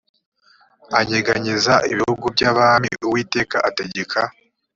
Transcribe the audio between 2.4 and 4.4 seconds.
abami uwiteka ategeka